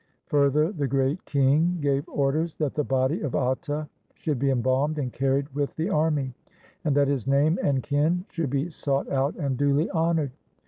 Further, 0.29 0.71
the 0.71 0.87
Great 0.87 1.23
King 1.25 1.77
gave 1.79 2.09
orders 2.09 2.55
that 2.57 2.73
the 2.73 2.83
body 2.83 3.21
of 3.21 3.35
Atta 3.35 3.87
should 4.15 4.39
be 4.39 4.49
embalmed 4.49 4.97
and 4.97 5.13
carried 5.13 5.47
with 5.53 5.75
the 5.75 5.91
army, 5.91 6.33
and 6.83 6.95
that 6.97 7.07
his 7.07 7.27
name 7.27 7.59
and 7.61 7.83
kin 7.83 8.25
should 8.31 8.49
be 8.49 8.71
sought 8.71 9.07
out 9.11 9.35
and 9.35 9.57
duly 9.59 9.91
honored. 9.91 10.31